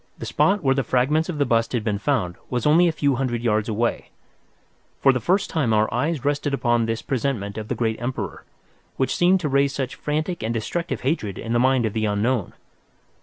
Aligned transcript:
The 0.17 0.25
spot 0.25 0.63
where 0.63 0.73
the 0.73 0.81
fragments 0.83 1.29
of 1.29 1.37
the 1.37 1.45
bust 1.45 1.73
had 1.73 1.83
been 1.83 1.99
found 1.99 2.33
was 2.49 2.65
only 2.65 2.87
a 2.87 2.91
few 2.91 3.17
hundred 3.17 3.43
yards 3.43 3.69
away. 3.69 4.09
For 4.99 5.13
the 5.13 5.19
first 5.19 5.47
time 5.51 5.73
our 5.73 5.93
eyes 5.93 6.25
rested 6.25 6.55
upon 6.55 6.87
this 6.87 7.03
presentment 7.03 7.55
of 7.55 7.67
the 7.67 7.75
great 7.75 8.01
emperor, 8.01 8.43
which 8.97 9.15
seemed 9.15 9.41
to 9.41 9.47
raise 9.47 9.75
such 9.75 9.93
frantic 9.93 10.41
and 10.41 10.55
destructive 10.55 11.01
hatred 11.01 11.37
in 11.37 11.53
the 11.53 11.59
mind 11.59 11.85
of 11.85 11.93
the 11.93 12.05
unknown. 12.05 12.53